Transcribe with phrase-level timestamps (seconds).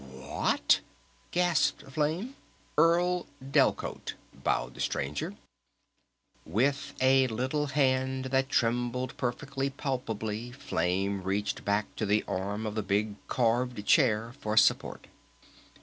[0.33, 0.79] "What?"
[1.29, 2.35] gasped Flame.
[2.75, 5.35] "Earle Delcote," bowed the Stranger.
[6.43, 12.73] With a little hand that trembled perfectly palpably Flame reached back to the arm of
[12.73, 15.05] the big carved chair for support.